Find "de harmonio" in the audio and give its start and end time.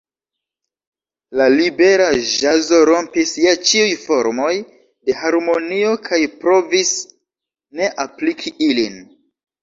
5.09-5.91